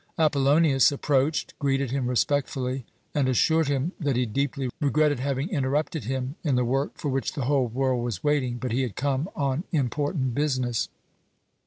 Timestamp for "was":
8.03-8.23